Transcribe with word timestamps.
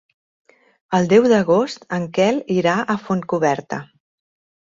El 0.99 1.09
deu 1.11 1.25
d'agost 1.33 1.85
en 1.99 2.07
Quel 2.17 2.41
irà 2.57 2.75
a 2.93 2.97
Fontcoberta. 3.05 3.83